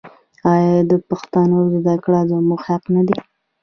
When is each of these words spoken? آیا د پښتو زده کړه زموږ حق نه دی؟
آیا 0.53 0.79
د 0.89 0.93
پښتو 1.07 1.41
زده 1.75 1.95
کړه 2.03 2.19
زموږ 2.31 2.61
حق 2.67 2.83
نه 2.95 3.01
دی؟ 3.07 3.19